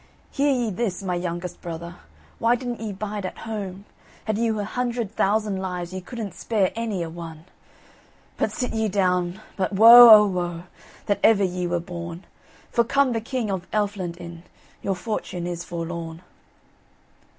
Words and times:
"Hear 0.31 0.51
ye 0.51 0.71
this, 0.71 1.03
my 1.03 1.13
youngest 1.13 1.61
brother, 1.61 1.97
Why 2.39 2.55
didn't 2.55 2.79
ye 2.81 2.91
bide 2.91 3.23
at 3.23 3.37
home? 3.37 3.85
Had 4.25 4.39
you 4.39 4.59
a 4.59 4.63
hundred 4.63 5.15
thousand 5.15 5.57
lives 5.59 5.93
Ye 5.93 6.01
couldn't 6.01 6.33
spare 6.33 6.71
any 6.75 7.03
a 7.03 7.09
one. 7.11 7.45
"But 8.35 8.51
sit 8.51 8.73
ye 8.73 8.87
down; 8.89 9.41
but 9.55 9.73
woe, 9.73 10.09
O, 10.09 10.25
woe, 10.25 10.63
That 11.05 11.19
ever 11.21 11.43
ye 11.43 11.67
were 11.67 11.79
born, 11.79 12.25
For 12.71 12.83
come 12.83 13.11
the 13.13 13.21
King 13.21 13.51
of 13.51 13.67
Elfland 13.71 14.17
in, 14.17 14.41
Your 14.81 14.95
fortune 14.95 15.45
is 15.45 15.63
forlorn." 15.63 16.23